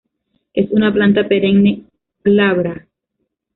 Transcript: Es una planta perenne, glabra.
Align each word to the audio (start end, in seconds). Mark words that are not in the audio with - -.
Es 0.55 0.71
una 0.71 0.91
planta 0.91 1.23
perenne, 1.27 1.75
glabra. 2.23 2.87